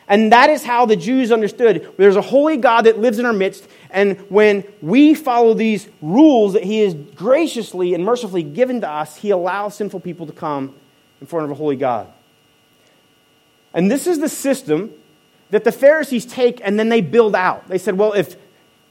[0.09, 1.93] And that is how the Jews understood.
[1.97, 6.55] There's a holy God that lives in our midst, and when we follow these rules
[6.55, 10.74] that He has graciously and mercifully given to us, He allows sinful people to come
[11.20, 12.09] in front of a holy God.
[13.74, 14.92] And this is the system
[15.50, 17.68] that the Pharisees take and then they build out.
[17.68, 18.37] They said, well, if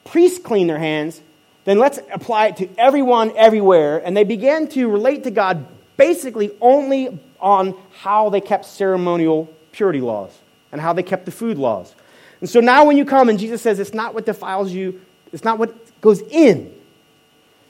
[0.06, 1.20] priests clean their hands,
[1.66, 3.98] then let's apply it to everyone everywhere.
[4.04, 10.02] And they began to relate to God basically only on how they kept ceremonial purity
[10.02, 10.36] laws
[10.72, 11.94] and how they kept the food laws.
[12.42, 15.00] And so now when you come and Jesus says it's not what defiles you,
[15.32, 16.74] it's not what goes in,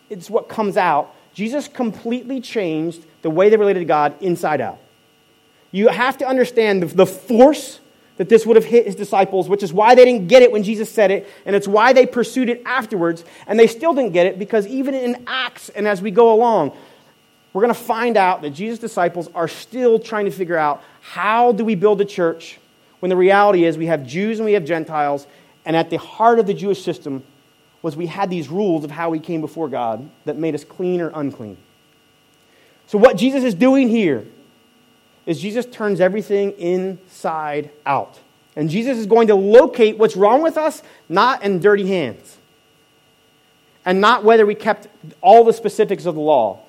[0.09, 1.13] it's what comes out.
[1.33, 4.79] Jesus completely changed the way they related to God inside out.
[5.71, 7.79] You have to understand the, force
[8.17, 10.63] that this would have hit his disciples, which is why they didn't get it when
[10.63, 14.25] Jesus said it, and it's why they pursued it afterwards, and they still didn't get
[14.25, 16.75] it because even in Acts and as we go along,
[17.53, 21.51] we're going to find out that Jesus' disciples are still trying to figure out how
[21.51, 22.59] do we build a church
[23.01, 25.27] when the reality is we have Jews and we have Gentiles,
[25.65, 27.23] and at the heart of the Jewish system
[27.81, 31.01] was we had these rules of how we came before God that made us clean
[31.01, 31.57] or unclean.
[32.85, 34.25] So, what Jesus is doing here
[35.25, 38.19] is Jesus turns everything inside out.
[38.55, 42.37] And Jesus is going to locate what's wrong with us, not in dirty hands,
[43.85, 44.87] and not whether we kept
[45.21, 46.59] all the specifics of the law.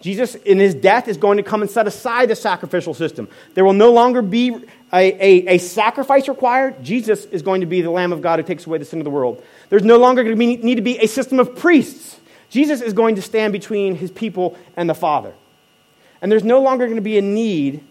[0.00, 3.28] Jesus, in his death, is going to come and set aside the sacrificial system.
[3.54, 6.82] There will no longer be a, a, a, sacrifice required.
[6.82, 9.04] Jesus is going to be the Lamb of God who takes away the sin of
[9.04, 9.42] the world.
[9.68, 12.18] There's no longer going to be, need to be a system of priests.
[12.48, 15.34] Jesus is going to stand between his people and the Father.
[16.22, 17.84] And there's no longer going to be a need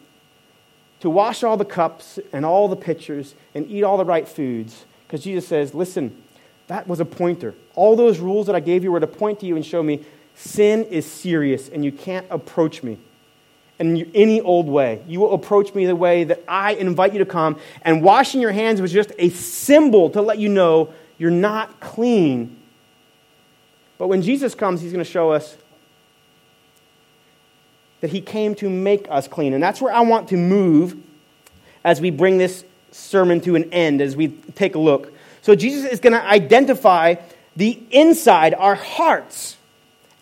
[1.02, 4.86] to wash all the cups and all the pitchers and eat all the right foods
[5.06, 6.24] because Jesus says, listen,
[6.68, 7.54] that was a pointer.
[7.76, 10.04] All those rules that I gave you were to point to you and show me
[10.36, 12.98] sin is serious and you can't approach me
[13.80, 15.02] in any old way.
[15.08, 17.60] You will approach me the way that I invite you to come.
[17.84, 22.58] And washing your hands was just a symbol to let you know you're not clean.
[23.98, 25.58] But when Jesus comes, he's going to show us
[28.02, 29.54] that he came to make us clean.
[29.54, 30.96] And that's where I want to move
[31.84, 35.14] as we bring this sermon to an end, as we take a look.
[35.42, 37.16] So Jesus is going to identify
[37.56, 39.58] the inside, our hearts,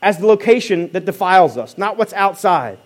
[0.01, 2.77] as the location that defiles us, not what's outside.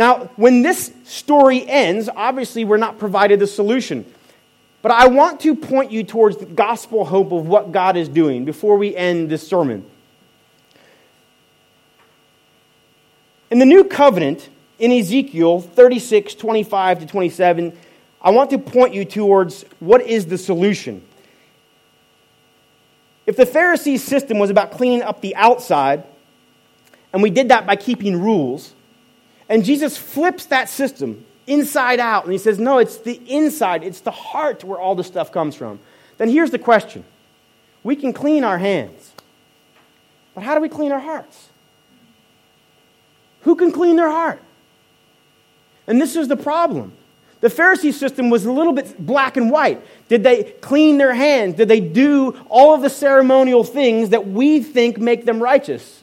[0.00, 4.10] Now, when this story ends, obviously we're not provided the solution.
[4.80, 8.46] But I want to point you towards the gospel hope of what God is doing
[8.46, 9.84] before we end this sermon.
[13.50, 14.48] In the new covenant,
[14.78, 17.76] in Ezekiel 36, 25 to 27,
[18.22, 21.06] I want to point you towards what is the solution.
[23.26, 26.04] If the Pharisees' system was about cleaning up the outside,
[27.12, 28.72] and we did that by keeping rules,
[29.50, 34.00] and Jesus flips that system inside out, and he says, No, it's the inside, it's
[34.00, 35.80] the heart where all this stuff comes from.
[36.16, 37.04] Then here's the question
[37.82, 39.12] We can clean our hands,
[40.34, 41.48] but how do we clean our hearts?
[43.42, 44.40] Who can clean their heart?
[45.86, 46.92] And this is the problem.
[47.40, 49.82] The Pharisee system was a little bit black and white.
[50.08, 51.56] Did they clean their hands?
[51.56, 56.02] Did they do all of the ceremonial things that we think make them righteous?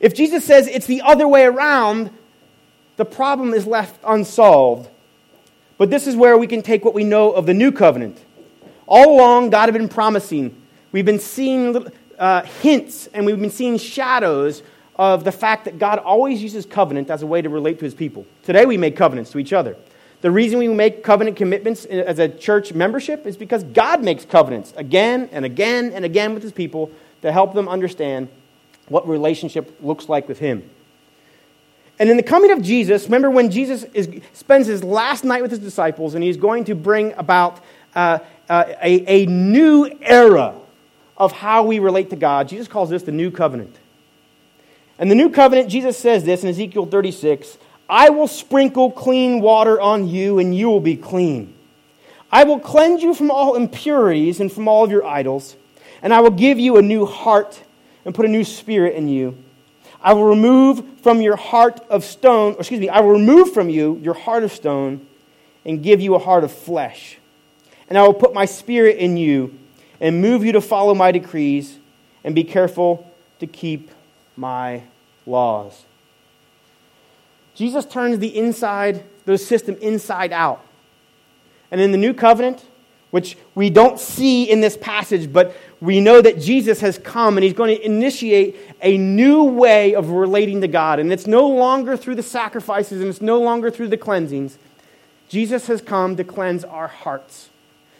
[0.00, 2.10] If Jesus says it's the other way around,
[2.96, 4.88] the problem is left unsolved.
[5.78, 8.18] But this is where we can take what we know of the new covenant.
[8.86, 10.60] All along, God had been promising.
[10.90, 11.86] We've been seeing
[12.18, 14.62] uh, hints and we've been seeing shadows
[14.96, 17.94] of the fact that God always uses covenant as a way to relate to his
[17.94, 18.26] people.
[18.42, 19.76] Today we make covenants to each other.
[20.20, 24.74] The reason we make covenant commitments as a church membership is because God makes covenants
[24.76, 26.90] again and again and again with his people
[27.22, 28.28] to help them understand
[28.90, 30.68] what relationship looks like with him.
[31.98, 35.50] And in the coming of Jesus, remember when Jesus is, spends his last night with
[35.50, 37.62] his disciples and he's going to bring about
[37.94, 38.18] uh,
[38.48, 40.54] uh, a, a new era
[41.16, 43.76] of how we relate to God, Jesus calls this the new covenant.
[44.98, 49.80] And the new covenant, Jesus says this in Ezekiel 36 I will sprinkle clean water
[49.80, 51.54] on you, and you will be clean.
[52.30, 55.56] I will cleanse you from all impurities and from all of your idols,
[56.00, 57.60] and I will give you a new heart
[58.04, 59.36] and put a new spirit in you.
[60.02, 63.68] I will remove from your heart of stone, or excuse me, I will remove from
[63.68, 65.06] you your heart of stone
[65.64, 67.18] and give you a heart of flesh.
[67.88, 69.58] And I will put my spirit in you
[70.00, 71.78] and move you to follow my decrees
[72.24, 73.90] and be careful to keep
[74.36, 74.82] my
[75.26, 75.84] laws.
[77.54, 80.64] Jesus turns the inside, the system inside out.
[81.70, 82.64] And in the new covenant,
[83.10, 87.44] which we don't see in this passage, but we know that Jesus has come and
[87.44, 90.98] he's going to initiate a new way of relating to God.
[90.98, 94.58] And it's no longer through the sacrifices and it's no longer through the cleansings.
[95.28, 97.48] Jesus has come to cleanse our hearts.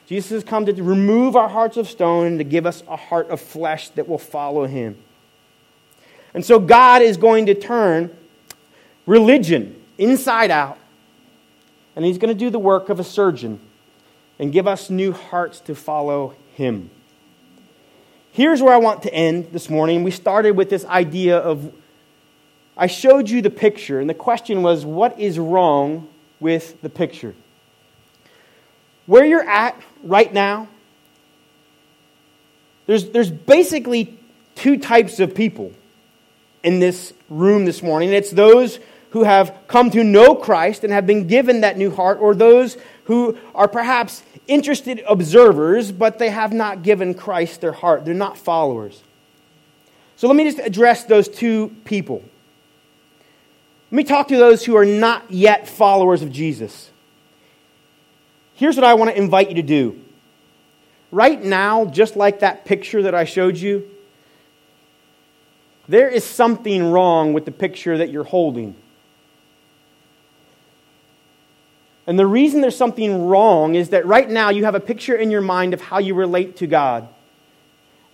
[0.06, 3.30] Jesus has come to remove our hearts of stone and to give us a heart
[3.30, 4.96] of flesh that will follow him.
[6.34, 8.16] And so God is going to turn
[9.06, 10.78] religion inside out,
[11.96, 13.60] and He's going to do the work of a surgeon
[14.38, 16.90] and give us new hearts to follow Him.
[18.32, 20.04] Here's where I want to end this morning.
[20.04, 21.72] We started with this idea of
[22.76, 26.08] I showed you the picture, and the question was, what is wrong
[26.38, 27.34] with the picture?
[29.06, 30.68] Where you're at right now,
[32.86, 34.16] there's, there's basically
[34.54, 35.72] two types of people
[36.62, 38.12] in this room this morning.
[38.12, 38.78] It's those
[39.10, 42.76] who have come to know Christ and have been given that new heart, or those
[43.04, 48.04] who are perhaps interested observers, but they have not given Christ their heart.
[48.04, 49.02] They're not followers.
[50.16, 52.22] So let me just address those two people.
[53.90, 56.90] Let me talk to those who are not yet followers of Jesus.
[58.54, 59.98] Here's what I want to invite you to do
[61.12, 63.88] right now, just like that picture that I showed you,
[65.88, 68.76] there is something wrong with the picture that you're holding.
[72.06, 75.30] And the reason there's something wrong is that right now you have a picture in
[75.30, 77.08] your mind of how you relate to God.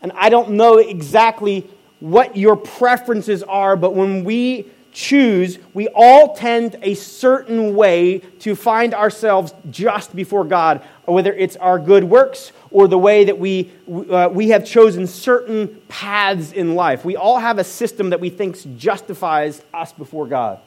[0.02, 1.66] And I don't know exactly
[2.00, 8.54] what your preferences are, but when we choose, we all tend a certain way to
[8.54, 13.70] find ourselves just before God, whether it's our good works or the way that we,
[14.10, 17.04] uh, we have chosen certain paths in life.
[17.04, 20.60] We all have a system that we think justifies us before God.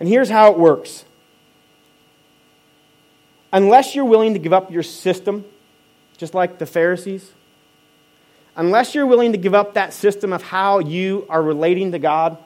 [0.00, 1.04] And here's how it works
[3.52, 5.44] unless you're willing to give up your system,
[6.16, 7.32] just like the Pharisees,
[8.56, 12.38] unless you're willing to give up that system of how you are relating to God,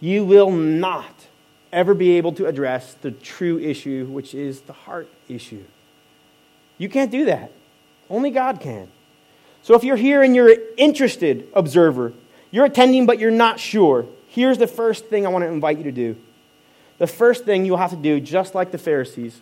[0.00, 1.26] you will not
[1.72, 5.64] ever be able to address the true issue, which is the heart issue.
[6.78, 7.52] You can't do that.
[8.08, 8.88] Only God can.
[9.62, 12.12] So if you're here and you're an interested observer,
[12.50, 15.84] you're attending but you're not sure, here's the first thing I want to invite you
[15.84, 16.16] to do.
[16.98, 19.40] The first thing you'll have to do, just like the Pharisees,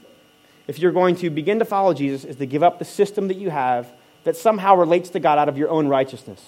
[0.67, 3.37] if you're going to begin to follow Jesus, is to give up the system that
[3.37, 3.91] you have
[4.25, 6.45] that somehow relates to God out of your own righteousness.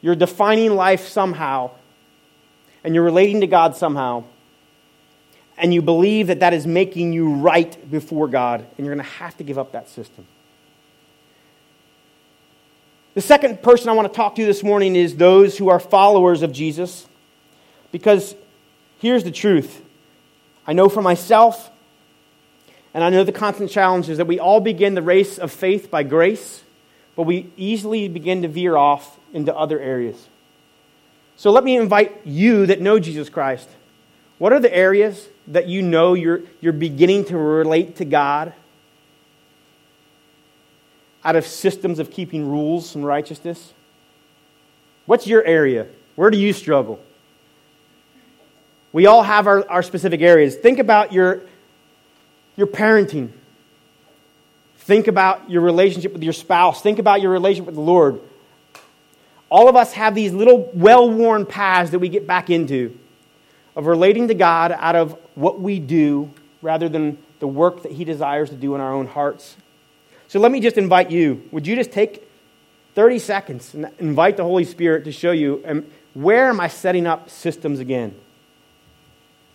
[0.00, 1.70] You're defining life somehow,
[2.82, 4.24] and you're relating to God somehow,
[5.56, 9.12] and you believe that that is making you right before God, and you're going to
[9.12, 10.26] have to give up that system.
[13.14, 16.42] The second person I want to talk to this morning is those who are followers
[16.42, 17.06] of Jesus.
[17.90, 18.34] Because
[18.98, 19.82] here's the truth
[20.66, 21.70] I know for myself,
[22.94, 25.90] and I know the constant challenge is that we all begin the race of faith
[25.90, 26.62] by grace,
[27.16, 30.28] but we easily begin to veer off into other areas.
[31.36, 33.68] So let me invite you that know Jesus Christ.
[34.38, 38.52] What are the areas that you know you're, you're beginning to relate to God
[41.24, 43.72] out of systems of keeping rules and righteousness?
[45.06, 45.86] What's your area?
[46.16, 47.00] Where do you struggle?
[48.92, 50.56] We all have our, our specific areas.
[50.56, 51.42] Think about your
[52.56, 53.30] your parenting.
[54.78, 56.82] Think about your relationship with your spouse.
[56.82, 58.20] Think about your relationship with the Lord.
[59.48, 62.98] All of us have these little well worn paths that we get back into
[63.76, 66.30] of relating to God out of what we do
[66.62, 69.56] rather than the work that He desires to do in our own hearts.
[70.28, 71.46] So let me just invite you.
[71.52, 72.28] Would you just take
[72.94, 77.06] 30 seconds and invite the Holy Spirit to show you um, where am I setting
[77.06, 78.14] up systems again?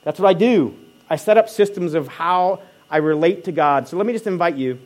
[0.04, 0.78] That's what I do.
[1.10, 3.88] I set up systems of how I relate to God.
[3.88, 4.80] So let me just invite you.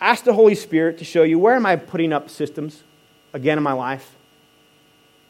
[0.00, 2.82] Ask the Holy Spirit to show you where am I putting up systems
[3.32, 4.16] again in my life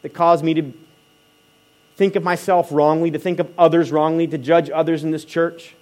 [0.01, 0.73] that cause me to
[1.97, 5.75] think of myself wrongly, to think of others wrongly, to judge others in this church,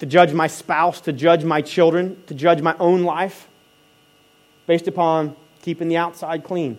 [0.00, 3.48] to judge my spouse, to judge my children, to judge my own life
[4.66, 6.78] based upon keeping the outside clean.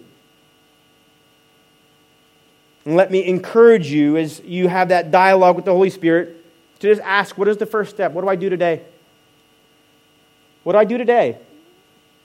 [2.84, 6.41] And let me encourage you as you have that dialogue with the Holy Spirit
[6.82, 8.12] to just ask, what is the first step?
[8.12, 8.82] What do I do today?
[10.64, 11.38] What do I do today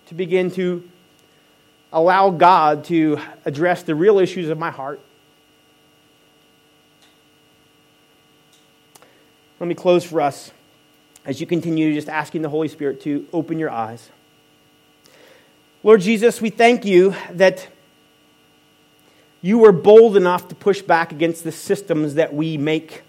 [0.06, 0.88] to begin to
[1.92, 4.98] allow God to address the real issues of my heart?
[9.60, 10.50] Let me close for us
[11.26, 14.10] as you continue just asking the Holy Spirit to open your eyes.
[15.82, 17.68] Lord Jesus, we thank you that
[19.42, 23.02] you were bold enough to push back against the systems that we make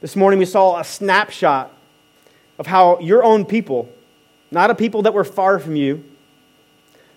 [0.00, 1.72] this morning we saw a snapshot
[2.58, 3.88] of how your own people,
[4.50, 6.04] not a people that were far from you,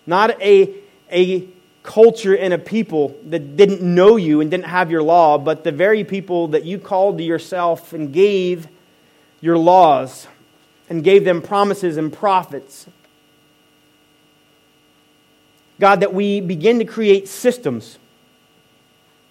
[0.07, 0.73] not a,
[1.11, 1.47] a
[1.83, 5.71] culture and a people that didn't know you and didn't have your law, but the
[5.71, 8.67] very people that you called to yourself and gave
[9.41, 10.27] your laws
[10.89, 12.87] and gave them promises and prophets.
[15.79, 17.99] God, that we begin to create systems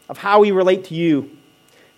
[0.09, 1.37] of how we relate to you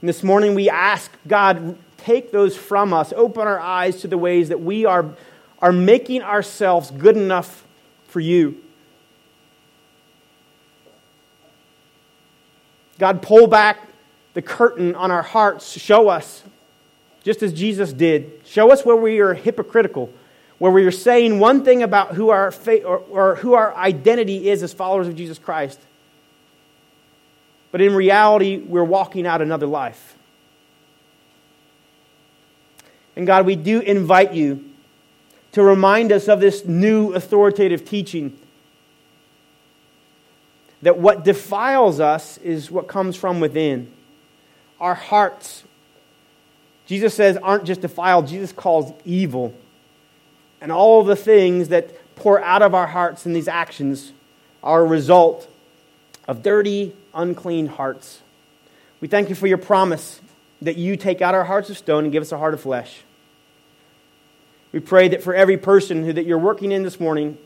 [0.03, 4.19] and this morning we ask God, take those from us, open our eyes to the
[4.19, 5.15] ways that we are,
[5.61, 7.65] are making ourselves good enough
[8.09, 8.61] for you.
[12.99, 13.79] God, pull back
[14.35, 16.43] the curtain on our hearts, show us,
[17.23, 20.13] just as Jesus did, show us where we are hypocritical,
[20.59, 24.51] where we are saying one thing about who our, faith, or, or who our identity
[24.51, 25.79] is as followers of Jesus Christ
[27.73, 30.17] but in reality, we're walking out another life.
[33.17, 34.65] And God, we do invite you
[35.53, 38.39] to remind us of this new authoritative teaching
[40.83, 43.93] that what defiles us is what comes from within
[44.81, 45.63] our hearts.
[46.87, 49.55] Jesus says aren't just defiled, Jesus calls evil.
[50.61, 54.13] And all the things that pour out of our hearts in these actions
[54.63, 55.49] are a result
[56.29, 58.21] of dirty, unclean hearts.
[59.01, 60.21] We thank you for your promise
[60.63, 63.03] that you take out our hearts of stone and give us a heart of flesh.
[64.71, 67.37] We pray that for every person who, that you're working in this morning,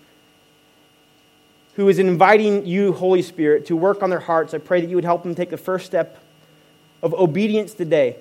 [1.75, 4.97] who is inviting you, Holy Spirit, to work on their hearts, I pray that you
[4.97, 6.23] would help them take the first step
[7.03, 8.17] of obedience today.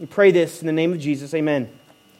[0.00, 1.34] We pray this in the name of Jesus.
[1.34, 1.70] Amen.